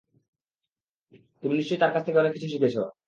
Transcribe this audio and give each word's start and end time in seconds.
তুমি 1.43 1.53
নিশ্চয়ই 1.55 1.81
তার 1.81 1.91
কাছ 1.93 2.01
থেকে 2.05 2.19
অনেক 2.19 2.33
কিছু 2.33 2.47
শিখেছ। 2.49 2.75